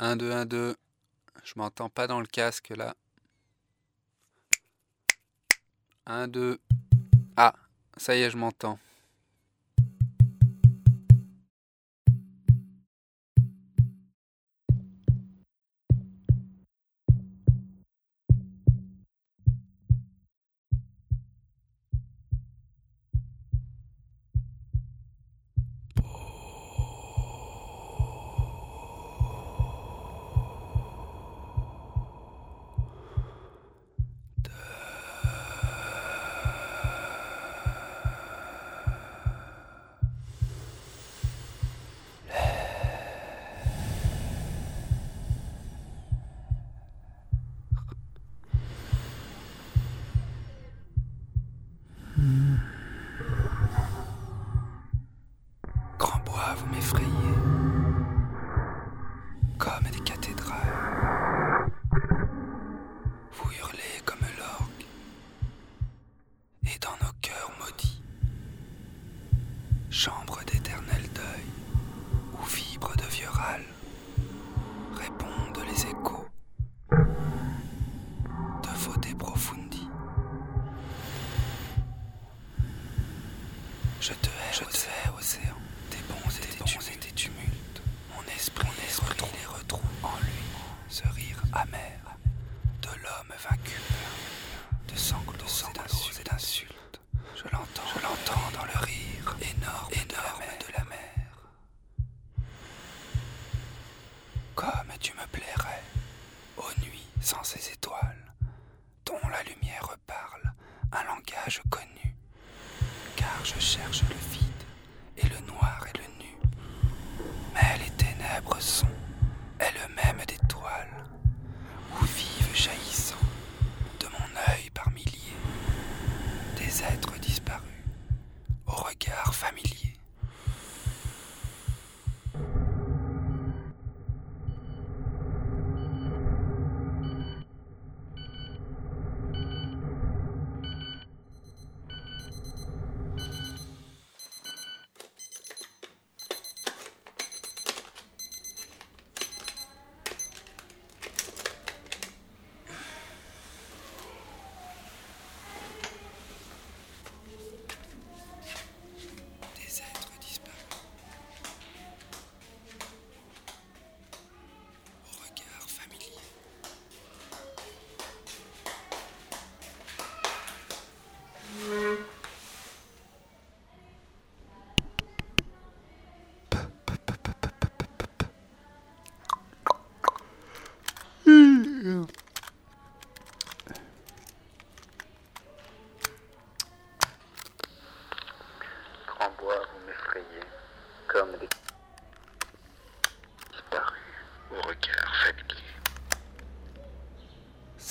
1, 0.00 0.16
2, 0.16 0.32
1, 0.32 0.44
2. 0.46 0.76
Je 1.44 1.52
m'entends 1.56 1.88
pas 1.88 2.06
dans 2.06 2.20
le 2.20 2.26
casque 2.26 2.70
là. 2.70 2.96
1, 6.06 6.28
2. 6.28 6.58
Ah, 7.36 7.54
ça 7.96 8.16
y 8.16 8.22
est, 8.22 8.30
je 8.30 8.36
m'entends. 8.36 8.78
Chambre 69.94 70.42
d'éternel 70.44 71.02
deuil, 71.14 71.46
où 72.32 72.42
vibrent 72.46 72.96
de 72.96 73.04
vieux 73.04 73.28
râles, 73.30 73.64
répondent 74.92 75.64
les 75.68 75.86
échos 75.86 76.26
de 76.90 76.96
de 79.08 79.14
profundi. 79.14 79.86
Je 84.00 84.12
te 84.14 84.26
hais, 84.26 84.52
je 84.52 84.64
te 84.64 84.64
hais, 84.64 85.10
océan, 85.16 85.54
tes 85.90 85.98
bons 86.08 86.38
et 86.38 86.40
tes, 86.40 86.58
bons 86.58 86.88
et 86.92 86.98
tes 86.98 87.12
tumultes. 87.12 87.82
Mon 88.16 88.22
esprit, 88.34 88.66
mon 88.66 88.72
esprit 88.88 89.14
les 89.38 89.46
retrouve 89.46 89.80
en 90.02 90.16
lui, 90.24 90.42
ce 90.88 91.04
rire 91.14 91.40
amer 91.52 92.00
de 92.82 92.88
l'homme 92.88 93.32
vaincu, 93.48 93.78
de 94.92 94.98
sanglots, 94.98 95.34
de 95.34 95.78
d'insultes, 95.78 96.20
et 96.20 96.24
d'insultes. 96.24 96.83
Je 97.36 97.42
l'entends, 97.52 97.82
je 97.94 98.00
l'entends 98.02 98.50
dans 98.52 98.64
le 98.64 98.78
rire 98.84 99.36
énorme, 99.40 99.90
énorme 99.92 100.44
de 100.60 100.72
la 100.72 100.84
mer. 100.84 101.50
Comme 104.54 104.92
tu 105.00 105.12
me 105.14 105.26
plairais, 105.32 105.82
aux 106.56 106.80
nuits 106.80 107.08
sans 107.20 107.42
ces 107.42 107.72
étoiles, 107.72 108.32
dont 109.04 109.28
la 109.30 109.42
lumière 109.42 109.96
parle 110.06 110.52
un 110.92 111.04
langage 111.04 111.60
connu 111.70 111.83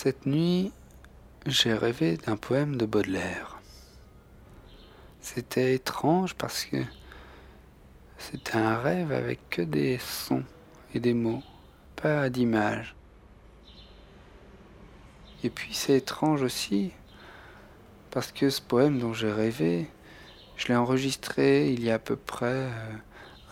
Cette 0.04 0.26
nuit, 0.26 0.74
j'ai 1.46 1.74
rêvé 1.74 2.18
d'un 2.18 2.36
poème 2.36 2.76
de 2.76 2.86
Baudelaire. 2.86 3.62
C'était 5.22 5.76
étrange 5.76 6.36
parce 6.36 6.66
que 6.66 6.76
c'était 8.18 8.58
un 8.58 8.78
rêve 8.80 9.14
avec 9.14 9.50
que 9.50 9.62
des 9.62 9.98
sons 10.00 10.44
et 10.94 11.00
des 11.00 11.14
mots, 11.14 11.42
pas 11.96 12.30
d'images. 12.30 12.98
Et 15.42 15.50
puis 15.50 15.74
c'est 15.74 16.00
étrange 16.00 16.42
aussi 16.42 16.92
parce 18.12 18.34
que 18.34 18.50
ce 18.50 18.62
poème 18.62 19.00
dont 19.00 19.14
j'ai 19.14 19.32
rêvé, 19.32 19.90
je 20.58 20.68
l'ai 20.68 20.76
enregistré 20.76 21.72
il 21.72 21.82
y 21.82 21.90
a 21.90 21.94
à 21.94 22.00
peu 22.00 22.18
près 22.18 22.68
euh, 22.68 22.94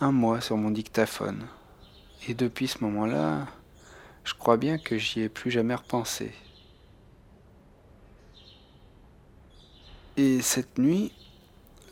un 0.02 0.12
mois 0.12 0.42
sur 0.42 0.58
mon 0.58 0.70
dictaphone. 0.70 1.46
Et 2.28 2.34
depuis 2.34 2.68
ce 2.68 2.84
moment-là, 2.84 3.46
je 4.24 4.34
crois 4.34 4.56
bien 4.56 4.78
que 4.78 4.98
j'y 4.98 5.20
ai 5.20 5.28
plus 5.28 5.50
jamais 5.50 5.74
repensé. 5.74 6.32
Et 10.16 10.42
cette 10.42 10.78
nuit, 10.78 11.12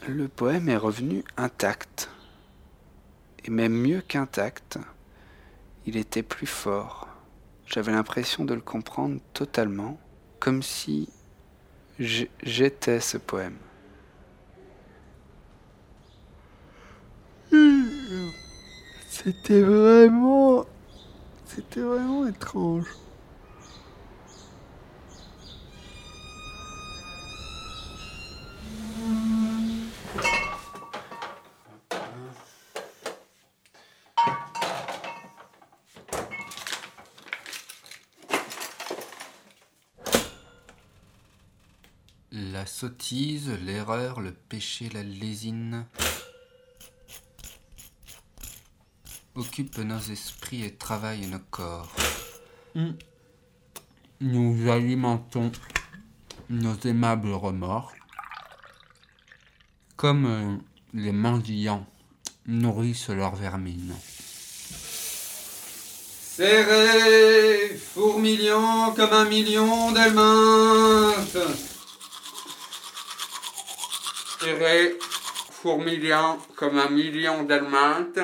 le 0.07 0.29
poème 0.29 0.69
est 0.69 0.77
revenu 0.77 1.25
intact. 1.37 2.11
Et 3.45 3.51
même 3.51 3.73
mieux 3.73 4.03
qu'intact, 4.03 4.79
il 5.87 5.97
était 5.97 6.23
plus 6.23 6.47
fort. 6.47 7.09
J'avais 7.67 7.93
l'impression 7.93 8.45
de 8.45 8.53
le 8.53 8.61
comprendre 8.61 9.21
totalement, 9.33 9.99
comme 10.39 10.63
si 10.63 11.09
j'étais 11.99 13.01
ce 13.01 13.17
poème. 13.17 13.57
C'était 19.09 19.63
vraiment... 19.63 20.67
C'était 21.53 21.81
vraiment 21.81 22.29
étrange. 22.29 22.87
La 42.31 42.65
sottise, 42.65 43.51
l'erreur, 43.67 44.21
le 44.21 44.33
péché, 44.33 44.89
la 44.89 45.03
lésine 45.03 45.87
occupent 49.41 49.79
nos 49.79 49.99
esprits 49.99 50.65
et 50.65 50.75
travaillent 50.75 51.27
nos 51.27 51.39
corps. 51.51 51.91
Nous 54.21 54.71
alimentons 54.71 55.51
nos 56.51 56.77
aimables 56.85 57.33
remords 57.33 57.93
comme 59.97 60.25
euh, 60.27 60.57
les 60.95 61.13
mendiants 61.13 61.87
nourrissent 62.47 63.11
leur 63.11 63.35
vermine. 63.35 63.95
Serré, 66.37 67.77
fourmillant 67.77 68.95
comme 68.97 69.13
un 69.13 69.27
million 69.27 69.93
d'helminthes. 69.93 71.37
Serré, 74.41 74.99
fourmillant 75.51 76.39
comme 76.57 76.79
un 76.79 76.89
million 76.89 77.43
d'helminthes. 77.43 78.21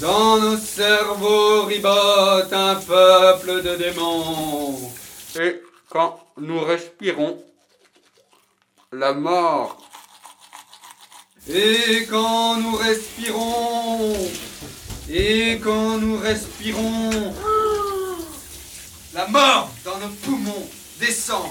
Dans 0.00 0.38
nos 0.38 0.58
cerveaux 0.58 1.64
ribote 1.64 2.52
un 2.52 2.74
peuple 2.74 3.62
de 3.62 3.76
démons. 3.76 4.92
Et 5.40 5.62
quand 5.88 6.20
nous 6.36 6.60
respirons, 6.60 7.42
la 8.92 9.14
mort. 9.14 9.78
Et 11.48 12.06
quand 12.10 12.56
nous 12.56 12.76
respirons, 12.76 14.12
et 15.08 15.60
quand 15.64 15.98
nous 15.98 16.18
respirons, 16.18 17.32
la 19.14 19.26
mort 19.28 19.70
dans 19.84 19.98
nos 19.98 20.12
poumons 20.22 20.68
descend. 21.00 21.48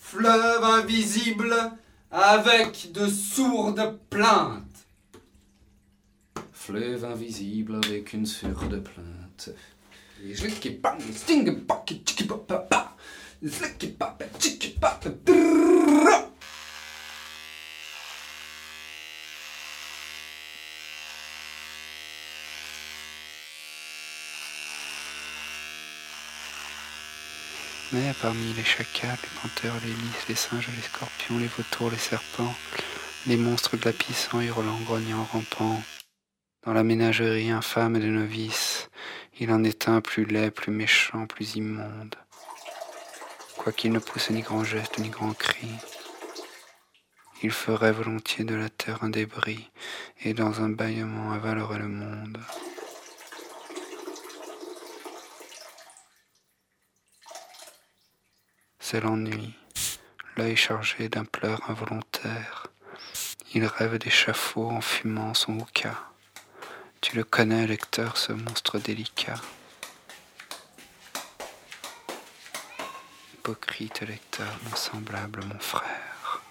Fleuve 0.00 0.62
invisible 0.64 1.56
avec 2.12 2.92
de 2.92 3.08
sourdes 3.08 3.98
plaintes. 4.10 4.69
Fleuve 6.62 7.06
invisible 7.06 7.76
avec 7.76 8.12
une 8.12 8.26
plainte. 8.26 9.50
Pa 12.28 12.58
pa, 12.58 12.94
drrrra. 15.24 16.30
Mais 27.92 28.12
parmi 28.20 28.52
les 28.52 28.62
chacals, 28.62 29.16
les 29.22 29.40
panthères, 29.40 29.74
les 29.82 29.88
lys, 29.88 30.28
les 30.28 30.34
singes, 30.34 30.68
les 30.76 30.82
scorpions, 30.82 31.38
les 31.38 31.46
vautours, 31.46 31.90
les 31.90 31.96
serpents, 31.96 32.54
les 33.26 33.38
monstres 33.38 33.78
glapissants, 33.78 34.42
hurlant, 34.42 34.78
grognant, 34.84 35.24
rampant, 35.32 35.82
dans 36.64 36.72
la 36.74 36.82
ménagerie 36.82 37.50
infâme 37.50 37.98
de 37.98 38.06
novices, 38.06 38.90
il 39.38 39.50
en 39.50 39.64
est 39.64 39.88
un 39.88 40.00
plus 40.00 40.24
laid, 40.24 40.50
plus 40.50 40.70
méchant, 40.70 41.26
plus 41.26 41.56
immonde. 41.56 42.16
Quoiqu'il 43.56 43.92
ne 43.92 43.98
pousse 43.98 44.30
ni 44.30 44.42
grand 44.42 44.64
geste 44.64 44.98
ni 44.98 45.08
grand 45.08 45.32
cri, 45.32 45.70
il 47.42 47.50
ferait 47.50 47.92
volontiers 47.92 48.44
de 48.44 48.54
la 48.54 48.68
terre 48.68 49.02
un 49.02 49.08
débris, 49.08 49.70
et 50.22 50.34
dans 50.34 50.60
un 50.60 50.68
bâillement 50.68 51.32
avalerait 51.32 51.78
le 51.78 51.88
monde. 51.88 52.38
C'est 58.78 59.00
l'ennui, 59.00 59.54
l'œil 60.36 60.56
chargé 60.56 61.08
d'un 61.08 61.24
pleur 61.24 61.70
involontaire. 61.70 62.66
Il 63.54 63.64
rêve 63.64 63.98
d'échafaud 63.98 64.68
en 64.68 64.80
fumant 64.80 65.32
son 65.32 65.58
hookah. 65.60 66.09
Tu 67.00 67.16
le 67.16 67.24
connais, 67.24 67.66
lecteur, 67.66 68.18
ce 68.18 68.32
monstre 68.32 68.78
délicat. 68.78 69.40
Hypocrite 73.34 74.02
lecteur, 74.02 74.58
mon 74.64 74.76
semblable, 74.76 75.40
mon 75.46 75.58
frère. 75.58 76.42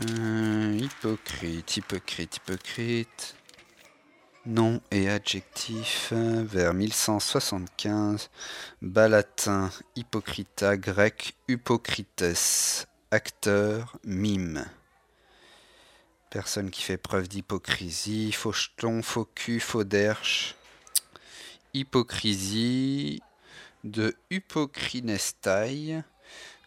Euh, 0.00 0.78
hypocrite, 0.80 1.76
hypocrite, 1.76 2.36
hypocrite. 2.36 3.36
Nom 4.46 4.80
et 4.92 5.10
adjectif 5.10 6.10
euh, 6.12 6.44
vers 6.46 6.72
1175. 6.72 8.30
Bas 8.80 9.08
latin, 9.08 9.72
hypocrita, 9.96 10.76
grec, 10.76 11.34
hypocrites. 11.48 12.86
Acteur, 13.10 13.98
mime. 14.04 14.64
Personne 16.30 16.70
qui 16.70 16.82
fait 16.82 16.96
preuve 16.96 17.26
d'hypocrisie, 17.26 18.30
faux 18.30 18.52
jeton, 18.52 19.02
faux 19.02 19.28
cul, 19.34 19.58
faux 19.58 19.82
derche. 19.82 20.54
Hypocrisie 21.74 23.22
de 23.82 24.14
hypocrinestai, 24.30 26.02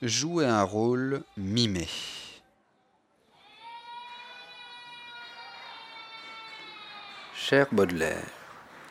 jouer 0.02 0.48
un 0.48 0.64
rôle 0.64 1.24
mimé. 1.38 1.88
Cher 7.50 7.66
Baudelaire, 7.72 8.28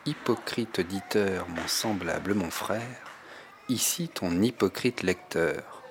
hypocrite 0.05 0.81
auditeur, 0.81 1.49
mon 1.49 1.69
semblable, 1.69 2.35
mon 2.35 2.51
frère, 2.51 2.83
ici 3.69 4.09
ton 4.09 4.43
hypocrite 4.43 5.05
lecteur. 5.05 5.85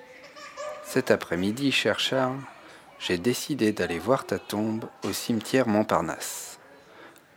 Cet 0.84 1.10
après-midi, 1.10 1.72
cher 1.72 1.98
Charles, 1.98 2.42
j'ai 2.98 3.16
décidé 3.16 3.72
d'aller 3.72 3.98
voir 3.98 4.26
ta 4.26 4.38
tombe 4.38 4.84
au 5.02 5.14
cimetière 5.14 5.66
Montparnasse. 5.66 6.58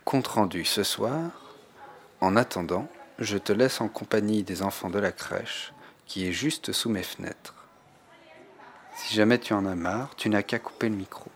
Compte 0.04 0.26
rendu 0.26 0.66
ce 0.66 0.82
soir. 0.82 1.30
En 2.20 2.36
attendant, 2.36 2.86
je 3.18 3.38
te 3.38 3.54
laisse 3.54 3.80
en 3.80 3.88
compagnie 3.88 4.42
des 4.42 4.60
enfants 4.60 4.90
de 4.90 4.98
la 4.98 5.12
crèche 5.12 5.72
qui 6.04 6.28
est 6.28 6.32
juste 6.32 6.72
sous 6.72 6.90
mes 6.90 7.02
fenêtres. 7.02 7.54
Si 8.96 9.14
jamais 9.14 9.38
tu 9.38 9.54
en 9.54 9.64
as 9.64 9.76
marre, 9.76 10.14
tu 10.14 10.28
n'as 10.28 10.42
qu'à 10.42 10.58
couper 10.58 10.90
le 10.90 10.96
micro. 10.96 11.30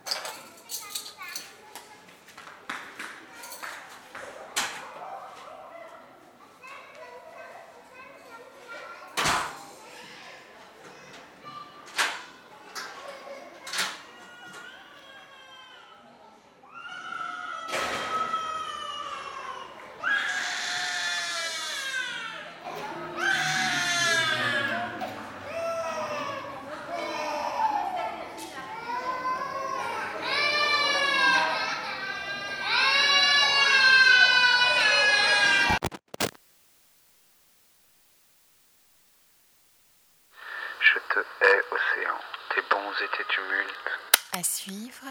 Hais, 41.17 41.63
océan, 41.71 42.17
tes 42.53 42.61
bons 42.69 42.91
et 43.01 43.17
tes 43.17 43.23
tumultes. 43.25 43.99
À 44.33 44.43
suivre 44.43 45.07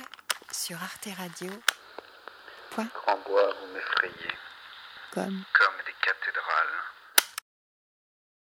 sur 0.53 0.77
Arte 0.81 1.09
Radio. 1.19 1.51
Grand 2.77 3.19
bois, 3.27 3.55
vous 3.61 3.67
m'effrayez, 3.75 4.33
Comme 5.13 5.43
comme 5.53 5.77
des 5.85 5.95
cathédrales. 6.01 6.83